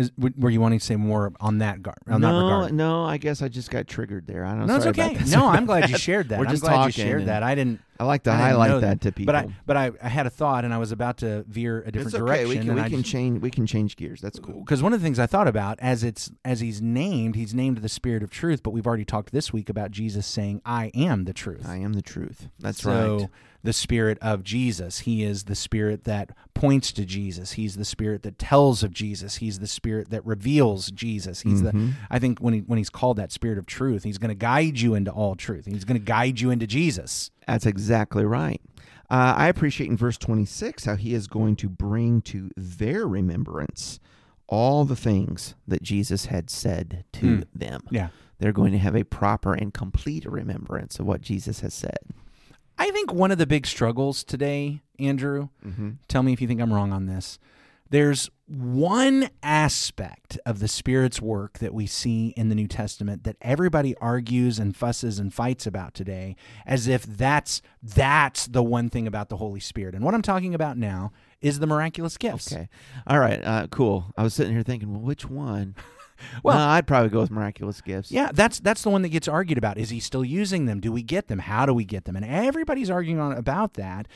Is, 0.00 0.12
were 0.16 0.48
you 0.50 0.60
wanting 0.60 0.78
to 0.78 0.84
say 0.84 0.96
more 0.96 1.32
on 1.40 1.58
that 1.58 1.82
gar- 1.82 1.96
on 2.08 2.20
that 2.22 2.28
no, 2.28 2.42
regard? 2.44 2.72
no, 2.72 3.04
I 3.04 3.18
guess 3.18 3.42
I 3.42 3.48
just 3.48 3.70
got 3.70 3.86
triggered 3.86 4.26
there. 4.26 4.44
I 4.44 4.50
don't 4.50 4.60
know. 4.60 4.66
No, 4.66 4.76
it's 4.76 4.86
okay. 4.86 5.14
that. 5.14 5.26
No, 5.28 5.46
I'm 5.46 5.66
glad 5.66 5.90
you 5.90 5.98
shared 6.08 6.30
that. 6.30 6.38
We're 6.38 6.46
I'm 6.46 6.50
just 6.50 6.62
glad 6.62 6.86
you 6.86 6.92
shared 6.92 7.26
that. 7.26 7.42
I 7.42 7.54
didn't. 7.54 7.80
I 7.98 8.04
like 8.04 8.22
to 8.22 8.30
I 8.30 8.36
highlight 8.36 8.80
that 8.80 9.02
to 9.02 9.12
people. 9.12 9.34
But 9.34 9.44
I, 9.44 9.54
but 9.66 9.76
I, 9.76 9.90
I 10.02 10.08
had 10.08 10.26
a 10.26 10.30
thought, 10.30 10.64
and 10.64 10.72
I 10.72 10.78
was 10.78 10.90
about 10.90 11.18
to 11.18 11.44
veer 11.46 11.82
a 11.82 11.92
different 11.92 12.06
it's 12.06 12.14
okay. 12.14 12.24
direction. 12.24 12.48
We 12.48 12.56
can, 12.56 12.74
we 12.74 12.82
can 12.82 12.90
just- 13.02 13.12
change. 13.12 13.42
We 13.42 13.50
can 13.50 13.66
change 13.66 13.96
gears. 13.96 14.22
That's 14.22 14.38
cool. 14.38 14.60
because 14.60 14.82
one 14.82 14.94
of 14.94 15.00
the 15.00 15.04
things 15.04 15.18
I 15.18 15.26
thought 15.26 15.46
about 15.46 15.78
as 15.80 16.02
it's 16.02 16.30
as 16.42 16.60
he's 16.60 16.80
named, 16.80 17.34
he's 17.36 17.52
named 17.52 17.78
the 17.78 17.90
Spirit 17.90 18.22
of 18.22 18.30
Truth. 18.30 18.62
But 18.62 18.70
we've 18.70 18.86
already 18.86 19.04
talked 19.04 19.32
this 19.32 19.52
week 19.52 19.68
about 19.68 19.90
Jesus 19.90 20.26
saying, 20.26 20.62
"I 20.64 20.90
am 20.94 21.24
the 21.24 21.34
truth." 21.34 21.68
I 21.68 21.76
am 21.76 21.92
the 21.92 22.00
truth. 22.02 22.48
That's 22.58 22.82
so 22.82 23.18
right. 23.18 23.28
the 23.62 23.74
Spirit 23.74 24.16
of 24.22 24.44
Jesus, 24.44 25.00
He 25.00 25.22
is 25.22 25.44
the 25.44 25.54
Spirit 25.54 26.04
that 26.04 26.30
points 26.60 26.92
to 26.92 27.04
Jesus. 27.06 27.52
He's 27.52 27.76
the 27.76 27.84
Spirit 27.84 28.22
that 28.22 28.38
tells 28.38 28.82
of 28.82 28.92
Jesus. 28.92 29.36
He's 29.36 29.58
the 29.58 29.66
Spirit 29.66 30.10
that 30.10 30.24
reveals 30.26 30.90
Jesus. 30.90 31.40
He's 31.40 31.62
Mm-hmm. 31.62 31.86
the. 31.88 31.92
I 32.10 32.18
think 32.18 32.38
when 32.40 32.54
he 32.54 32.60
when 32.60 32.76
he's 32.78 32.90
called 32.90 33.16
that 33.16 33.32
Spirit 33.32 33.58
of 33.58 33.66
Truth, 33.66 34.04
He's 34.04 34.18
going 34.18 34.28
to 34.28 34.34
guide 34.34 34.78
you 34.80 34.94
into 34.94 35.10
all 35.10 35.34
truth. 35.36 35.66
He's 35.66 35.84
going 35.84 35.98
to 35.98 36.04
guide 36.04 36.40
you 36.40 36.50
into 36.50 36.66
Jesus. 36.66 37.30
That's 37.46 37.66
exactly 37.66 38.24
right. 38.24 38.60
Uh, 39.10 39.34
I 39.36 39.48
appreciate 39.48 39.90
in 39.90 39.96
verse 39.96 40.16
26 40.18 40.84
how 40.84 40.94
he 40.96 41.14
is 41.14 41.26
going 41.26 41.56
to 41.56 41.68
bring 41.68 42.22
to 42.22 42.50
their 42.56 43.08
remembrance 43.08 43.98
all 44.46 44.84
the 44.84 44.94
things 44.96 45.54
that 45.66 45.82
Jesus 45.82 46.26
had 46.26 46.48
said 46.50 47.04
to 47.14 47.26
Hmm. 47.38 47.42
them. 47.54 47.80
Yeah. 47.90 48.08
They're 48.38 48.52
going 48.52 48.72
to 48.72 48.78
have 48.78 48.94
a 48.96 49.04
proper 49.04 49.52
and 49.54 49.72
complete 49.74 50.24
remembrance 50.26 50.98
of 51.00 51.06
what 51.06 51.20
Jesus 51.22 51.60
has 51.60 51.74
said. 51.74 51.98
I 52.78 52.90
think 52.92 53.12
one 53.12 53.30
of 53.30 53.38
the 53.38 53.46
big 53.46 53.66
struggles 53.66 54.24
today, 54.24 54.80
Andrew, 55.00 55.48
Mm-hmm. 55.66 55.90
tell 56.08 56.22
me 56.22 56.32
if 56.32 56.40
you 56.40 56.46
think 56.48 56.60
I'm 56.60 56.72
wrong 56.72 56.92
on 56.92 57.06
this. 57.06 57.38
There's 57.90 58.30
one 58.46 59.30
aspect 59.42 60.38
of 60.46 60.60
the 60.60 60.68
Spirit's 60.68 61.20
work 61.20 61.58
that 61.58 61.74
we 61.74 61.86
see 61.86 62.28
in 62.36 62.48
the 62.48 62.54
New 62.54 62.68
Testament 62.68 63.24
that 63.24 63.36
everybody 63.40 63.96
argues 63.96 64.60
and 64.60 64.76
fusses 64.76 65.18
and 65.18 65.34
fights 65.34 65.66
about 65.66 65.92
today 65.94 66.36
as 66.66 66.86
if 66.86 67.02
that's 67.04 67.62
that's 67.82 68.46
the 68.46 68.62
one 68.62 68.90
thing 68.90 69.08
about 69.08 69.28
the 69.28 69.38
Holy 69.38 69.58
Spirit. 69.58 69.96
And 69.96 70.04
what 70.04 70.14
I'm 70.14 70.22
talking 70.22 70.54
about 70.54 70.76
now 70.78 71.10
is 71.40 71.58
the 71.58 71.66
miraculous 71.66 72.16
gifts. 72.16 72.52
Okay. 72.52 72.68
All 73.08 73.18
right. 73.18 73.42
Uh, 73.44 73.66
cool. 73.72 74.12
I 74.16 74.22
was 74.22 74.34
sitting 74.34 74.52
here 74.52 74.62
thinking, 74.62 74.92
well, 74.92 75.00
which 75.02 75.28
one? 75.28 75.74
Well- 76.42 76.56
well, 76.56 76.68
I'd 76.68 76.86
probably 76.86 77.10
go 77.10 77.20
with 77.20 77.30
miraculous 77.30 77.80
gifts. 77.80 78.10
Yeah, 78.10 78.30
that's 78.32 78.60
that's 78.60 78.82
the 78.82 78.90
one 78.90 79.02
that 79.02 79.08
gets 79.08 79.28
argued 79.28 79.58
about. 79.58 79.78
Is 79.78 79.90
he 79.90 80.00
still 80.00 80.24
using 80.24 80.66
them? 80.66 80.80
Do 80.80 80.92
we 80.92 81.02
get 81.02 81.28
them? 81.28 81.40
How 81.40 81.66
do 81.66 81.74
we 81.74 81.84
get 81.84 82.04
them? 82.04 82.16
And 82.16 82.24
everybody's 82.24 82.90
arguing 82.90 83.20
on 83.20 83.32
about 83.32 83.74
that, 83.74 84.06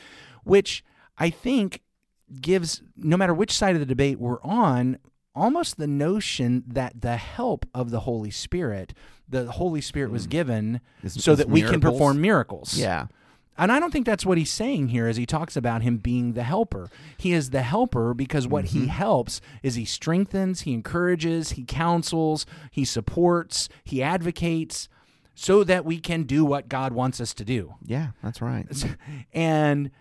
which 0.43 0.83
I 1.17 1.29
think 1.29 1.81
gives 2.41 2.81
no 2.97 3.17
matter 3.17 3.33
which 3.33 3.51
side 3.51 3.75
of 3.75 3.79
the 3.79 3.85
debate 3.85 4.19
we're 4.19 4.41
on, 4.41 4.97
almost 5.35 5.77
the 5.77 5.87
notion 5.87 6.63
that 6.67 7.01
the 7.01 7.17
help 7.17 7.65
of 7.73 7.91
the 7.91 8.01
Holy 8.01 8.31
Spirit, 8.31 8.93
the 9.27 9.51
Holy 9.51 9.81
Spirit 9.81 10.11
was 10.11 10.25
mm. 10.27 10.31
given 10.31 10.81
This- 11.03 11.13
so 11.15 11.31
this 11.35 11.45
that 11.45 11.51
we 11.51 11.61
can 11.61 11.81
perform 11.81 12.21
miracles. 12.21 12.77
Yeah. 12.77 13.07
And 13.57 13.71
I 13.71 13.79
don't 13.79 13.91
think 13.91 14.05
that's 14.05 14.25
what 14.25 14.37
he's 14.37 14.51
saying 14.51 14.89
here 14.89 15.07
as 15.07 15.17
he 15.17 15.25
talks 15.25 15.55
about 15.55 15.81
him 15.81 15.97
being 15.97 16.33
the 16.33 16.43
helper. 16.43 16.89
He 17.17 17.31
is 17.31 17.51
the 17.51 17.61
helper 17.61 18.13
because 18.13 18.47
what 18.47 18.65
he 18.65 18.79
mm-hmm. 18.79 18.87
helps 18.89 19.39
is 19.63 19.75
he 19.75 19.85
strengthens, 19.85 20.61
he 20.61 20.73
encourages, 20.73 21.51
he 21.51 21.63
counsels, 21.63 22.45
he 22.69 22.83
supports, 22.83 23.69
he 23.83 24.03
advocates 24.03 24.89
so 25.35 25.63
that 25.63 25.85
we 25.85 25.99
can 25.99 26.23
do 26.23 26.43
what 26.43 26.69
God 26.69 26.93
wants 26.93 27.21
us 27.21 27.33
to 27.35 27.45
do. 27.45 27.75
Yeah. 27.85 28.09
That's 28.23 28.41
right. 28.41 28.67
And 29.33 29.91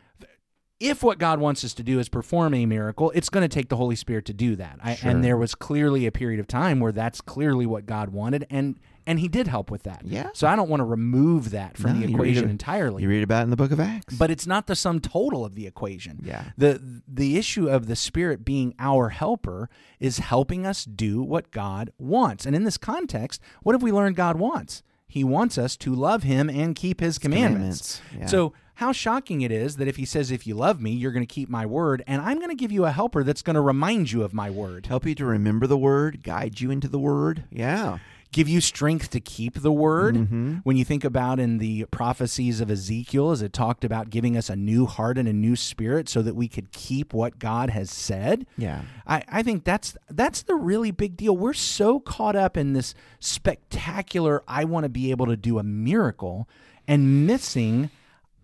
if 0.80 1.02
what 1.02 1.18
God 1.18 1.38
wants 1.40 1.64
us 1.64 1.72
to 1.74 1.82
do 1.82 1.98
is 2.00 2.08
perform 2.08 2.52
a 2.54 2.66
miracle, 2.66 3.10
it's 3.14 3.28
going 3.28 3.42
to 3.48 3.54
take 3.54 3.68
the 3.68 3.76
Holy 3.76 3.96
Spirit 3.96 4.24
to 4.26 4.32
do 4.34 4.56
that. 4.56 4.78
I, 4.82 4.94
Sure. 4.96 5.10
And 5.10 5.22
there 5.24 5.36
was 5.36 5.54
clearly 5.54 6.06
a 6.06 6.12
period 6.12 6.40
of 6.40 6.46
time 6.48 6.80
where 6.80 6.92
that's 6.92 7.20
clearly 7.20 7.64
what 7.66 7.86
God 7.86 8.10
wanted, 8.10 8.46
and 8.50 8.78
and 9.06 9.20
He 9.20 9.28
did 9.28 9.46
help 9.48 9.70
with 9.70 9.82
that. 9.82 10.00
Yeah. 10.04 10.30
So 10.32 10.46
I 10.48 10.56
don't 10.56 10.68
want 10.70 10.80
to 10.80 10.84
remove 10.84 11.50
that 11.50 11.76
from 11.76 11.92
No, 11.94 12.00
the 12.00 12.08
you 12.08 12.14
equation 12.14 12.44
it- 12.44 12.50
entirely 12.50 13.02
You 13.02 13.08
read 13.10 13.22
about 13.22 13.40
it 13.40 13.44
in 13.44 13.50
the 13.50 13.56
book 13.56 13.70
of 13.70 13.78
Acts. 13.78 14.14
but 14.16 14.30
it's 14.30 14.46
not 14.46 14.66
the 14.66 14.74
sum 14.74 14.98
total 15.00 15.44
of 15.44 15.54
the 15.54 15.66
equation. 15.66 16.20
Yeah. 16.24 16.44
The 16.56 17.02
the 17.06 17.36
issue 17.36 17.68
of 17.68 17.86
the 17.86 17.96
spirit 17.96 18.44
being 18.44 18.74
our 18.78 19.10
helper 19.10 19.68
is 20.00 20.18
helping 20.18 20.64
us 20.66 20.84
do 20.86 21.22
what 21.22 21.50
God 21.50 21.90
wants. 21.98 22.46
And 22.46 22.56
in 22.56 22.64
this 22.64 22.78
context, 22.78 23.40
what 23.62 23.74
have 23.74 23.82
we 23.82 23.92
learned 23.92 24.16
God 24.16 24.38
wants? 24.38 24.82
He 25.14 25.22
wants 25.22 25.58
us 25.58 25.76
to 25.76 25.94
love 25.94 26.24
him 26.24 26.50
and 26.50 26.74
keep 26.74 26.98
his 26.98 27.20
commandments. 27.20 28.00
commandments, 28.00 28.20
yeah. 28.20 28.26
So 28.26 28.52
how 28.74 28.90
shocking 28.90 29.42
it 29.42 29.52
is 29.52 29.76
that 29.76 29.86
if 29.86 29.94
he 29.94 30.04
says, 30.04 30.32
If 30.32 30.44
you 30.44 30.56
love 30.56 30.80
me, 30.80 30.90
you're 30.90 31.12
going 31.12 31.24
to 31.24 31.32
keep 31.32 31.48
my 31.48 31.64
word, 31.64 32.02
and 32.08 32.20
I'm 32.20 32.38
going 32.38 32.48
to 32.48 32.56
give 32.56 32.72
you 32.72 32.84
a 32.84 32.90
helper 32.90 33.22
that's 33.22 33.40
going 33.40 33.54
to 33.54 33.60
remind 33.60 34.10
you 34.10 34.24
of 34.24 34.34
my 34.34 34.50
word, 34.50 34.86
Help 34.86 35.06
you 35.06 35.14
to 35.14 35.24
remember 35.24 35.68
the 35.68 35.78
word, 35.78 36.24
guide 36.24 36.60
you 36.60 36.72
into 36.72 36.88
the 36.88 36.98
word. 36.98 37.44
Yeah. 37.52 37.98
Give 38.34 38.48
you 38.48 38.60
strength 38.60 39.10
to 39.10 39.20
keep 39.20 39.60
the 39.60 39.70
word. 39.70 40.16
Mm-hmm. 40.16 40.56
When 40.64 40.76
you 40.76 40.84
think 40.84 41.04
about 41.04 41.38
in 41.38 41.58
the 41.58 41.84
prophecies 41.86 42.60
of 42.60 42.68
Ezekiel, 42.68 43.30
as 43.30 43.42
it 43.42 43.52
talked 43.52 43.84
about 43.84 44.10
giving 44.10 44.36
us 44.36 44.50
a 44.50 44.56
new 44.56 44.86
heart 44.86 45.16
and 45.18 45.28
a 45.28 45.32
new 45.32 45.54
spirit 45.54 46.08
so 46.08 46.20
that 46.20 46.34
we 46.34 46.48
could 46.48 46.72
keep 46.72 47.14
what 47.14 47.38
God 47.38 47.70
has 47.70 47.92
said. 47.92 48.44
Yeah. 48.58 48.82
I, 49.06 49.22
I 49.28 49.42
think 49.44 49.62
that's 49.62 49.96
that's 50.10 50.42
the 50.42 50.56
really 50.56 50.90
big 50.90 51.16
deal. 51.16 51.36
We're 51.36 51.52
so 51.52 52.00
caught 52.00 52.34
up 52.34 52.56
in 52.56 52.72
this 52.72 52.92
spectacular 53.20 54.42
I 54.48 54.64
want 54.64 54.82
to 54.82 54.88
be 54.88 55.12
able 55.12 55.26
to 55.26 55.36
do 55.36 55.60
a 55.60 55.62
miracle 55.62 56.48
and 56.88 57.26
missing 57.26 57.90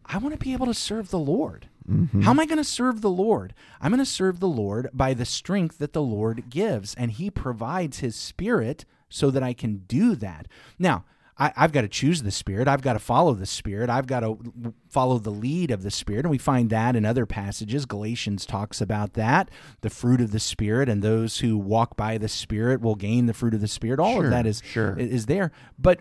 I 0.06 0.18
want 0.18 0.32
to 0.35 0.44
be 0.44 0.52
able 0.52 0.66
to 0.66 0.75
serve 0.75 1.11
the 1.11 1.18
Lord. 1.18 1.68
How 2.23 2.30
am 2.30 2.38
I 2.38 2.47
going 2.47 2.59
to 2.59 2.64
serve 2.64 3.00
the 3.00 3.11
Lord? 3.11 3.52
I'm 3.80 3.90
going 3.90 3.99
to 3.99 4.06
serve 4.06 4.38
the 4.38 4.47
Lord 4.47 4.88
by 4.92 5.12
the 5.12 5.25
strength 5.25 5.78
that 5.78 5.92
the 5.92 6.02
Lord 6.02 6.49
gives, 6.49 6.94
and 6.94 7.11
He 7.11 7.30
provides 7.30 7.99
His 7.99 8.14
Spirit 8.14 8.85
so 9.11 9.31
that 9.31 9.43
I 9.43 9.52
can 9.52 9.83
do 9.87 10.14
that. 10.17 10.47
Now, 10.79 11.05
I, 11.38 11.52
I've 11.57 11.73
got 11.73 11.83
to 11.83 11.88
choose 11.88 12.23
the 12.23 12.31
Spirit. 12.31 12.69
I've 12.69 12.83
got 12.83 12.93
to 12.95 12.99
follow 12.99 13.35
the 13.35 13.47
Spirit. 13.47 13.88
I've 13.90 14.07
got 14.07 14.21
to 14.21 14.38
follow 14.88 15.19
the 15.19 15.31
lead 15.31 15.71
of 15.71 15.83
the 15.83 15.90
Spirit. 15.90 16.21
And 16.25 16.31
we 16.31 16.38
find 16.38 16.71
that 16.71 16.97
in 16.97 17.05
other 17.05 17.26
passages. 17.26 17.87
Galatians 17.87 18.45
talks 18.47 18.81
about 18.81 19.14
that 19.14 19.50
the 19.81 19.90
fruit 19.90 20.21
of 20.21 20.33
the 20.33 20.40
Spirit, 20.40 20.88
and 20.88 21.02
those 21.02 21.38
who 21.40 21.57
walk 21.59 21.97
by 21.97 22.17
the 22.19 22.29
Spirit 22.29 22.81
will 22.81 22.95
gain 22.95 23.26
the 23.26 23.35
fruit 23.35 23.55
of 23.55 23.61
the 23.61 23.69
Spirit. 23.69 23.99
All 24.00 24.14
Sure, 24.17 24.25
of 24.25 24.31
that 24.31 24.47
is, 24.47 24.62
sure. 24.64 24.99
is 24.99 25.26
there. 25.26 25.50
But 25.79 26.00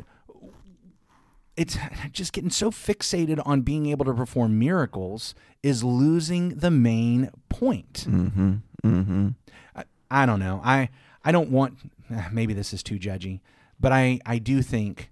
it's 1.55 1.77
just 2.11 2.33
getting 2.33 2.49
so 2.49 2.69
fixated 2.71 3.41
on 3.45 3.61
being 3.61 3.85
able 3.87 4.05
to 4.05 4.13
perform 4.13 4.59
miracles 4.59 5.35
is 5.63 5.83
losing 5.83 6.49
the 6.49 6.71
main 6.71 7.29
point. 7.49 8.05
Mm-hmm. 8.09 8.53
Mm-hmm. 8.83 9.27
I, 9.75 9.83
I 10.09 10.25
don't 10.25 10.39
know. 10.39 10.61
I 10.63 10.89
I 11.23 11.31
don't 11.31 11.49
want 11.49 11.77
Eh, 12.11 12.29
maybe 12.31 12.53
this 12.53 12.73
is 12.73 12.83
too 12.83 12.97
judgy, 12.99 13.41
but 13.79 13.91
I 13.91 14.19
I 14.25 14.37
do 14.39 14.61
think 14.61 15.11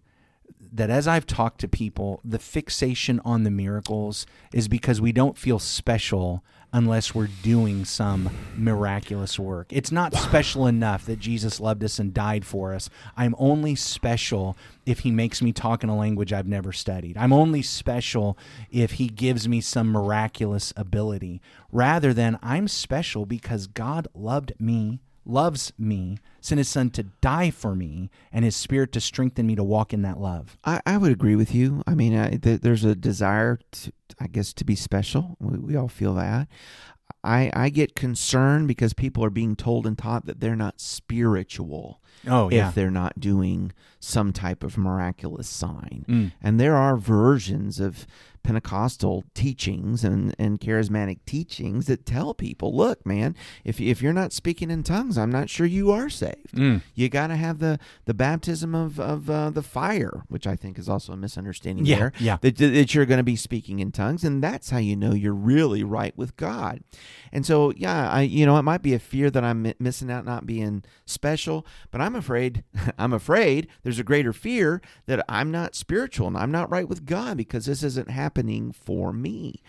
that 0.73 0.89
as 0.89 1.07
I've 1.07 1.25
talked 1.25 1.61
to 1.61 1.67
people, 1.67 2.19
the 2.23 2.39
fixation 2.39 3.21
on 3.23 3.43
the 3.43 3.51
miracles 3.51 4.25
is 4.53 4.67
because 4.67 4.99
we 4.99 5.11
don't 5.11 5.37
feel 5.37 5.59
special 5.59 6.43
unless 6.73 7.15
we're 7.15 7.29
doing 7.43 7.85
some 7.85 8.29
miraculous 8.55 9.39
work. 9.39 9.67
It's 9.71 9.91
not 9.91 10.13
special 10.13 10.67
enough 10.67 11.05
that 11.05 11.19
Jesus 11.19 11.59
loved 11.59 11.83
us 11.83 11.97
and 11.97 12.13
died 12.13 12.45
for 12.45 12.73
us. 12.73 12.89
I'm 13.15 13.35
only 13.37 13.75
special 13.75 14.57
if 14.85 14.99
he 14.99 15.11
makes 15.11 15.41
me 15.41 15.53
talk 15.53 15.83
in 15.83 15.89
a 15.89 15.97
language 15.97 16.33
I've 16.33 16.47
never 16.47 16.73
studied. 16.73 17.17
I'm 17.17 17.31
only 17.31 17.61
special 17.61 18.37
if 18.69 18.93
he 18.93 19.07
gives 19.07 19.47
me 19.47 19.61
some 19.61 19.91
miraculous 19.91 20.73
ability, 20.75 21.41
rather 21.71 22.13
than 22.13 22.37
I'm 22.43 22.67
special 22.67 23.25
because 23.25 23.67
God 23.67 24.07
loved 24.13 24.53
me 24.59 24.99
loves 25.27 25.73
me, 25.77 26.17
sent 26.41 26.57
his 26.57 26.67
son 26.69 26.89
to 26.91 27.03
die 27.03 27.49
for 27.51 27.75
me, 27.75 28.09
and 28.31 28.45
his 28.45 28.55
spirit 28.55 28.91
to 28.93 29.01
strengthen 29.01 29.45
me 29.47 29.55
to 29.55 29.63
walk 29.63 29.93
in 29.93 30.01
that 30.03 30.19
love. 30.19 30.57
I, 30.63 30.81
I 30.85 30.97
would 30.97 31.11
agree 31.11 31.35
with 31.35 31.53
you. 31.53 31.83
I 31.85 31.95
mean, 31.95 32.17
I, 32.17 32.37
th- 32.37 32.61
there's 32.61 32.83
a 32.83 32.95
desire, 32.95 33.59
to, 33.71 33.91
I 34.19 34.27
guess, 34.27 34.53
to 34.53 34.65
be 34.65 34.75
special. 34.75 35.35
We, 35.39 35.57
we 35.59 35.75
all 35.75 35.87
feel 35.89 36.13
that. 36.15 36.47
I, 37.23 37.51
I 37.53 37.69
get 37.69 37.95
concerned 37.95 38.67
because 38.67 38.93
people 38.93 39.23
are 39.23 39.29
being 39.29 39.55
told 39.55 39.85
and 39.87 39.97
taught 39.97 40.25
that 40.25 40.39
they're 40.39 40.55
not 40.55 40.79
spiritual 40.79 42.01
Oh, 42.27 42.49
yeah. 42.49 42.69
if 42.69 42.75
they're 42.75 42.91
not 42.91 43.19
doing 43.19 43.71
some 43.99 44.33
type 44.33 44.63
of 44.63 44.77
miraculous 44.77 45.47
sign. 45.47 46.05
Mm. 46.07 46.31
And 46.41 46.59
there 46.59 46.75
are 46.75 46.97
versions 46.97 47.79
of 47.79 48.05
Pentecostal 48.47 49.25
teachings 49.33 50.05
and, 50.05 50.33
and 50.39 50.61
charismatic 50.61 51.19
teachings 51.25 51.87
that 51.87 52.05
tell 52.05 52.33
people, 52.33 52.73
look, 52.73 53.05
man, 53.05 53.35
if, 53.65 53.81
if 53.81 54.01
you're 54.01 54.13
not 54.13 54.31
speaking 54.31 54.71
in 54.71 54.83
tongues, 54.83 55.17
I'm 55.17 55.29
not 55.29 55.49
sure 55.49 55.65
you 55.65 55.91
are 55.91 56.09
saved. 56.09 56.53
Mm. 56.53 56.81
You 56.95 57.09
got 57.09 57.27
to 57.27 57.35
have 57.35 57.59
the, 57.59 57.77
the 58.05 58.13
baptism 58.13 58.73
of, 58.73 59.01
of 59.01 59.29
uh, 59.29 59.49
the 59.49 59.61
fire, 59.61 60.23
which 60.29 60.47
I 60.47 60.55
think 60.55 60.79
is 60.79 60.87
also 60.87 61.11
a 61.11 61.17
misunderstanding 61.17 61.85
Yeah, 61.85 61.97
there. 61.99 62.11
yeah. 62.19 62.37
That, 62.39 62.55
that 62.55 62.95
you're 62.95 63.05
going 63.05 63.17
to 63.17 63.23
be 63.23 63.35
speaking 63.35 63.79
in 63.79 63.91
tongues, 63.91 64.23
and 64.23 64.41
that's 64.41 64.69
how 64.69 64.77
you 64.77 64.95
know 64.95 65.11
you're 65.13 65.33
really 65.33 65.83
right 65.83 66.17
with 66.17 66.37
God. 66.37 66.79
And 67.33 67.45
so, 67.45 67.73
yeah, 67.75 68.09
I 68.09 68.21
you 68.21 68.45
know 68.45 68.55
it 68.57 68.63
might 68.63 68.81
be 68.81 68.93
a 68.93 68.99
fear 68.99 69.29
that 69.29 69.43
I'm 69.43 69.73
missing 69.77 70.09
out, 70.09 70.23
not 70.23 70.45
being 70.45 70.85
special, 71.05 71.65
but 71.91 71.99
I'm 71.99 72.15
afraid 72.15 72.63
I'm 72.97 73.11
afraid 73.11 73.67
there's 73.83 73.99
a 73.99 74.05
greater 74.05 74.31
fear 74.31 74.81
that 75.05 75.25
I'm 75.27 75.51
not 75.51 75.75
spiritual 75.75 76.27
and 76.27 76.37
I'm 76.37 76.51
not 76.51 76.69
right 76.69 76.87
with 76.87 77.03
God 77.05 77.35
because 77.35 77.65
this 77.65 77.83
isn't 77.83 78.09
happening 78.09 78.36
for 78.71 79.13
me. 79.13 79.61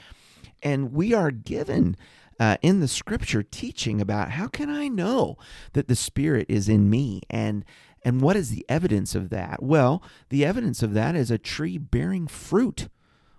And 0.63 0.93
we 0.93 1.15
are 1.15 1.31
given 1.31 1.97
uh, 2.41 2.57
in 2.63 2.81
the 2.81 2.89
scripture 2.89 3.43
teaching 3.43 4.01
about 4.01 4.33
how 4.33 4.49
can 4.49 4.71
I 4.71 4.89
know 4.89 5.37
that 5.73 5.89
the 5.89 5.97
Spirit 5.97 6.47
is 6.49 6.69
in 6.69 6.89
me 6.91 7.23
and 7.31 7.65
and 8.05 8.21
what 8.21 8.37
is 8.37 8.51
the 8.51 8.65
evidence 8.69 9.17
of 9.17 9.29
that? 9.31 9.61
Well, 9.61 10.03
the 10.29 10.45
evidence 10.45 10.83
of 10.85 10.95
that 10.95 11.17
is 11.17 11.31
a 11.33 11.39
tree 11.39 11.79
bearing 11.79 12.29
fruit. 12.29 12.89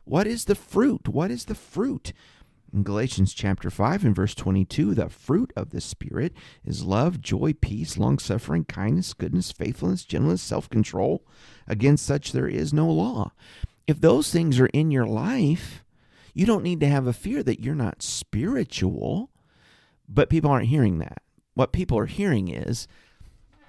What 0.03 0.27
is 0.27 0.45
the 0.45 0.55
fruit? 0.55 1.07
What 1.07 1.31
is 1.31 1.45
the 1.45 1.55
fruit? 1.55 2.11
In 2.73 2.83
Galatians 2.83 3.33
chapter 3.33 3.71
5 3.71 4.05
and 4.05 4.15
verse 4.15 4.35
22, 4.35 4.93
the 4.93 5.09
fruit 5.09 5.51
of 5.55 5.69
the 5.69 5.81
Spirit 5.81 6.33
is 6.65 6.83
love, 6.83 7.21
joy, 7.21 7.53
peace, 7.53 7.97
long 7.97 8.19
suffering, 8.19 8.65
kindness, 8.65 9.13
goodness, 9.13 9.51
faithfulness, 9.51 10.05
gentleness, 10.05 10.41
self 10.41 10.69
control. 10.69 11.23
Against 11.67 12.05
such 12.05 12.31
there 12.31 12.47
is 12.47 12.73
no 12.73 12.91
law. 12.91 13.31
If 13.89 14.01
those 14.01 14.29
things 14.29 14.59
are 14.59 14.67
in 14.67 14.91
your 14.91 15.07
life, 15.07 15.83
you 16.35 16.45
don't 16.45 16.61
need 16.61 16.79
to 16.81 16.87
have 16.87 17.07
a 17.07 17.11
fear 17.11 17.41
that 17.41 17.59
you're 17.59 17.73
not 17.73 18.03
spiritual, 18.03 19.31
but 20.07 20.29
people 20.29 20.51
aren't 20.51 20.67
hearing 20.67 20.99
that. 20.99 21.23
What 21.55 21.71
people 21.71 21.97
are 21.97 22.05
hearing 22.05 22.49
is 22.49 22.87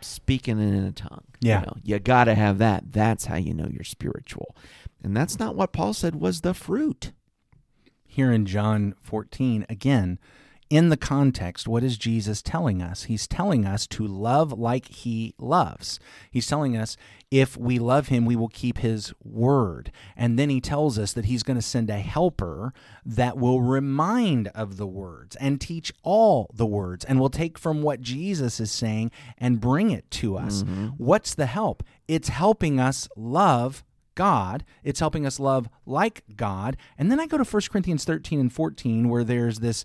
speaking 0.03 0.61
in 0.61 0.85
a 0.85 0.93
tongue. 0.93 1.25
Yeah. 1.41 1.61
You, 1.61 1.67
know, 1.67 1.77
you 1.83 1.99
got 2.01 2.25
to 2.25 2.35
have 2.35 2.59
that. 2.59 2.93
That's 2.93 3.25
how 3.25 3.37
you 3.37 3.55
know 3.55 3.69
you're 3.73 3.83
spiritual. 3.83 4.55
And 5.03 5.17
that's 5.17 5.39
not 5.39 5.57
what 5.57 5.73
Paul 5.73 5.95
said 5.95 6.17
was 6.17 6.43
the 6.43 6.53
fruit. 6.53 7.13
Here 8.07 8.31
in 8.31 8.45
John 8.45 8.97
14, 9.01 9.65
again, 9.71 10.19
in 10.71 10.89
the 10.89 10.97
context, 10.97 11.67
what 11.67 11.83
is 11.83 11.99
Jesus 11.99 12.41
telling 12.41 12.81
us? 12.81 13.05
He's 13.05 13.27
telling 13.27 13.67
us 13.67 13.89
to 13.89 14.07
love 14.07 14.53
like 14.53 14.87
he 14.87 15.35
loves. 15.37 15.99
He's 16.31 16.47
telling 16.47 16.77
us 16.77 16.97
if 17.29 17.57
we 17.57 17.81
love 17.81 18.07
him, 18.07 18.25
we 18.25 18.37
will 18.37 18.49
keep 18.49 18.79
his 18.79 19.13
word. 19.25 19.91
And 20.17 20.39
then 20.39 20.49
he 20.49 20.61
tells 20.61 20.97
us 20.97 21.13
that 21.13 21.25
he's 21.25 21.43
going 21.43 21.57
to 21.57 21.63
send 21.63 21.91
a 21.91 21.99
helper 21.99 22.73
that 23.05 23.37
will 23.37 23.61
remind 23.61 24.49
of 24.49 24.77
the 24.77 24.87
words 24.87 25.35
and 25.37 25.61
teach 25.61 25.93
all 26.05 26.49
the 26.55 26.67
words 26.67 27.05
and 27.05 27.19
will 27.19 27.31
take 27.31 27.59
from 27.59 27.83
what 27.83 28.01
Jesus 28.01 28.61
is 28.61 28.71
saying 28.71 29.11
and 29.37 29.61
bring 29.61 29.91
it 29.91 30.09
to 30.13 30.37
us. 30.37 30.63
Mm-hmm. 30.63 30.87
What's 30.99 31.35
the 31.35 31.47
help? 31.47 31.83
It's 32.07 32.29
helping 32.29 32.79
us 32.79 33.09
love 33.17 33.83
God. 34.15 34.65
It's 34.85 35.01
helping 35.01 35.27
us 35.27 35.41
love 35.41 35.69
like 35.85 36.23
God. 36.37 36.77
And 36.97 37.11
then 37.11 37.19
I 37.19 37.27
go 37.27 37.39
to 37.39 37.45
1 37.45 37.63
Corinthians 37.71 38.05
13 38.05 38.39
and 38.39 38.53
14, 38.53 39.09
where 39.09 39.25
there's 39.25 39.59
this 39.59 39.85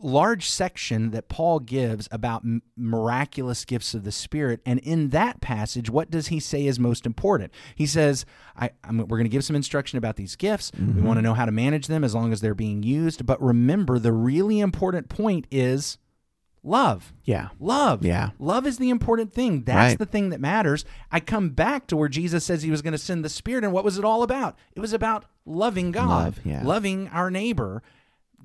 large 0.00 0.48
section 0.48 1.10
that 1.10 1.28
Paul 1.28 1.60
gives 1.60 2.08
about 2.10 2.42
m- 2.44 2.62
miraculous 2.76 3.64
gifts 3.64 3.94
of 3.94 4.04
the 4.04 4.12
Spirit. 4.12 4.60
And 4.64 4.78
in 4.80 5.10
that 5.10 5.40
passage, 5.40 5.90
what 5.90 6.10
does 6.10 6.28
he 6.28 6.40
say 6.40 6.66
is 6.66 6.78
most 6.78 7.06
important? 7.06 7.52
He 7.74 7.86
says, 7.86 8.24
I, 8.56 8.70
I'm, 8.84 8.98
We're 8.98 9.18
going 9.18 9.24
to 9.24 9.28
give 9.28 9.44
some 9.44 9.56
instruction 9.56 9.98
about 9.98 10.16
these 10.16 10.36
gifts. 10.36 10.72
We 10.76 10.84
mm-hmm. 10.84 11.04
want 11.04 11.18
to 11.18 11.22
know 11.22 11.34
how 11.34 11.44
to 11.44 11.52
manage 11.52 11.86
them 11.86 12.04
as 12.04 12.14
long 12.14 12.32
as 12.32 12.40
they're 12.40 12.54
being 12.54 12.82
used. 12.82 13.26
But 13.26 13.42
remember, 13.42 13.98
the 13.98 14.12
really 14.12 14.60
important 14.60 15.08
point 15.08 15.46
is 15.50 15.98
love. 16.62 17.12
Yeah. 17.24 17.48
Love. 17.58 18.04
Yeah. 18.04 18.30
Love 18.38 18.66
is 18.66 18.78
the 18.78 18.90
important 18.90 19.32
thing. 19.32 19.62
That's 19.64 19.92
Right. 19.92 19.98
the 19.98 20.06
thing 20.06 20.30
that 20.30 20.40
matters. 20.40 20.84
I 21.10 21.20
come 21.20 21.50
back 21.50 21.86
to 21.88 21.96
where 21.96 22.08
Jesus 22.08 22.44
says 22.44 22.62
he 22.62 22.70
was 22.70 22.82
going 22.82 22.92
to 22.92 22.98
send 22.98 23.24
the 23.24 23.28
Spirit. 23.28 23.64
And 23.64 23.72
what 23.72 23.84
was 23.84 23.98
it 23.98 24.04
all 24.04 24.22
about? 24.22 24.58
It 24.74 24.80
was 24.80 24.92
about 24.92 25.24
loving 25.46 25.90
God, 25.90 26.08
Love, 26.08 26.40
yeah. 26.44 26.62
loving 26.64 27.08
our 27.08 27.30
neighbor. 27.30 27.82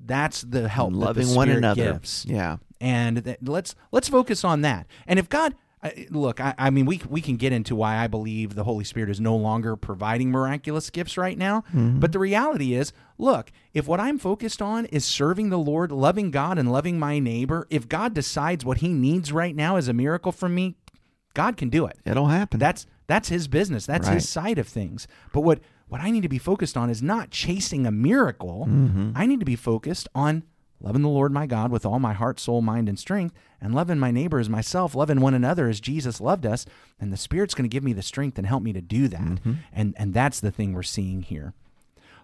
That's 0.04 0.42
the 0.42 0.68
help 0.68 0.92
that 0.92 0.98
the 0.98 1.04
Loving 1.04 1.34
one 1.34 1.48
another. 1.48 1.92
gives. 1.94 2.24
Yeah. 2.28 2.56
And 2.80 3.18
that, 3.18 3.38
let's 3.46 3.74
let's 3.92 4.08
focus 4.08 4.44
on 4.44 4.60
that. 4.62 4.86
And 5.06 5.18
if 5.18 5.28
God, 5.28 5.54
I- 5.82 6.06
look, 6.10 6.40
I, 6.40 6.54
I 6.58 6.70
mean, 6.70 6.84
we 6.86 7.00
we 7.08 7.20
can 7.20 7.36
get 7.36 7.52
into 7.52 7.74
why 7.74 7.96
I 7.96 8.06
believe 8.06 8.54
the 8.54 8.64
Holy 8.64 8.84
Spirit 8.84 9.10
is 9.10 9.20
no 9.20 9.34
longer 9.36 9.76
providing 9.76 10.30
miraculous 10.30 10.90
gifts 10.90 11.16
right 11.16 11.36
now. 11.38 11.62
Mm-hmm. 11.74 12.00
But 12.00 12.12
the 12.12 12.18
reality 12.18 12.74
is, 12.74 12.92
look, 13.18 13.50
if 13.72 13.86
what 13.88 13.98
I'm 14.00 14.18
focused 14.18 14.60
on 14.62 14.84
is 14.86 15.04
serving 15.04 15.48
the 15.50 15.58
Lord, 15.58 15.90
loving 15.90 16.30
God, 16.30 16.58
and 16.58 16.70
loving 16.70 16.98
my 16.98 17.18
neighbor, 17.18 17.66
if 17.70 17.88
God 17.88 18.14
decides 18.14 18.64
what 18.64 18.78
He 18.78 18.88
needs 18.88 19.32
right 19.32 19.56
now 19.56 19.76
is 19.76 19.88
a 19.88 19.92
miracle 19.92 20.32
from 20.32 20.54
me, 20.54 20.76
God 21.34 21.56
can 21.56 21.68
do 21.68 21.86
it. 21.86 21.98
It'll 22.04 22.28
happen. 22.28 22.58
That's 22.60 22.86
that's 23.06 23.28
his 23.28 23.46
business. 23.46 23.86
That's 23.86 24.08
Right. 24.08 24.14
his 24.14 24.28
side 24.28 24.58
of 24.58 24.66
things. 24.66 25.06
But 25.32 25.42
what 25.42 25.60
what 25.88 26.00
I 26.00 26.10
need 26.10 26.22
to 26.22 26.28
be 26.28 26.38
focused 26.38 26.76
on 26.76 26.90
is 26.90 27.02
not 27.02 27.30
chasing 27.30 27.86
a 27.86 27.90
miracle. 27.90 28.66
Mm-hmm. 28.68 29.12
I 29.14 29.26
need 29.26 29.40
to 29.40 29.46
be 29.46 29.56
focused 29.56 30.08
on 30.14 30.42
loving 30.80 31.02
the 31.02 31.08
Lord 31.08 31.32
my 31.32 31.46
God 31.46 31.70
with 31.70 31.86
all 31.86 31.98
my 31.98 32.12
heart, 32.12 32.38
soul, 32.38 32.60
mind, 32.60 32.88
and 32.88 32.98
strength, 32.98 33.34
and 33.60 33.74
loving 33.74 33.98
my 33.98 34.10
neighbor 34.10 34.38
as 34.38 34.48
myself, 34.48 34.94
loving 34.94 35.20
one 35.20 35.34
another 35.34 35.68
as 35.68 35.80
Jesus 35.80 36.20
loved 36.20 36.44
us. 36.44 36.66
And 37.00 37.12
the 37.12 37.16
Spirit's 37.16 37.54
going 37.54 37.68
to 37.68 37.74
give 37.74 37.84
me 37.84 37.92
the 37.92 38.02
strength 38.02 38.36
and 38.36 38.46
help 38.46 38.62
me 38.62 38.72
to 38.72 38.80
do 38.82 39.08
that. 39.08 39.20
Mm-hmm. 39.20 39.52
And 39.72 39.94
and 39.96 40.12
that's 40.12 40.40
the 40.40 40.50
thing 40.50 40.72
we're 40.72 40.82
seeing 40.82 41.22
here. 41.22 41.54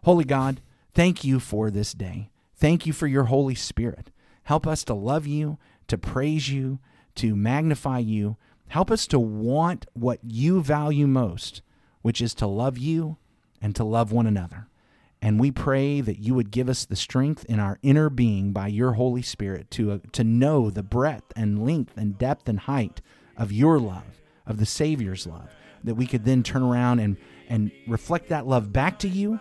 Holy 0.05 0.25
God, 0.25 0.61
Thank 0.95 1.25
you 1.25 1.41
for 1.41 1.71
this 1.71 1.95
day. 1.95 2.31
Thank 2.55 2.87
you 2.87 2.93
for 2.93 3.07
your 3.07 3.25
Holy 3.25 3.55
Spirit. 3.55 4.11
Help 4.45 4.67
us 4.67 4.85
to 4.85 4.95
love 4.95 5.27
you, 5.27 5.59
to 5.89 5.97
praise 5.97 6.51
you, 6.51 6.81
to 7.17 7.35
magnify 7.35 7.99
you. 7.99 8.37
Help 8.69 8.91
us 8.91 9.07
to 9.09 9.19
want 9.19 9.87
what 9.95 10.19
you 10.23 10.63
value 10.63 11.07
most, 11.07 11.63
which 12.03 12.21
is 12.21 12.35
to 12.35 12.47
love 12.47 12.77
you 12.77 13.17
and 13.63 13.75
to 13.77 13.85
love 13.85 14.13
one 14.13 14.27
another. 14.27 14.67
And 15.23 15.39
we 15.39 15.53
pray 15.53 16.01
that 16.01 16.19
you 16.19 16.35
would 16.35 16.51
give 16.51 16.69
us 16.69 16.85
the 16.85 16.97
strength 16.97 17.45
in 17.45 17.61
our 17.61 17.79
inner 17.81 18.11
being 18.11 18.53
by 18.53 18.67
your 18.67 18.95
Holy 18.95 19.23
Spirit 19.23 19.71
to, 19.71 19.93
uh, 19.93 19.99
to 20.11 20.25
know 20.25 20.69
the 20.69 20.83
breadth 20.83 21.33
and 21.37 21.65
length 21.65 21.97
and 21.97 22.19
depth 22.19 22.49
and 22.49 22.59
height 22.59 23.01
of 23.37 23.53
your 23.53 23.79
love, 23.79 24.21
of 24.45 24.59
the 24.59 24.67
Savior's 24.67 25.27
love, 25.27 25.49
that 25.85 25.95
we 25.95 26.07
could 26.07 26.25
then 26.25 26.43
turn 26.43 26.63
around 26.63 26.99
and, 26.99 27.17
and 27.49 27.71
reflect 27.87 28.31
that 28.31 28.49
love 28.49 28.73
back 28.73 28.99
to 28.99 29.09
you 29.09 29.39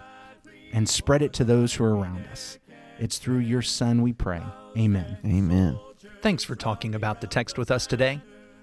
and 0.71 0.87
spread 0.87 1.23
it 1.23 1.33
to 1.33 1.43
those 1.43 1.73
who 1.73 1.83
are 1.83 1.95
around 1.95 2.27
us. 2.27 2.59
It's 2.99 3.17
through 3.17 3.39
your 3.39 3.63
Son 3.63 4.03
we 4.03 4.13
pray. 4.13 4.43
Amen. 4.77 5.17
Amen. 5.25 5.79
Thanks 6.21 6.43
for 6.43 6.55
talking 6.55 6.93
about 6.93 7.21
the 7.21 7.27
text 7.27 7.57
with 7.57 7.71
us 7.71 7.87
today. 7.87 8.21